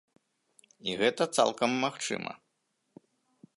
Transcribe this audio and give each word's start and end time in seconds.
І 0.91 0.95
гэта 1.01 1.23
цалкам 1.41 1.71
магчыма. 1.85 2.31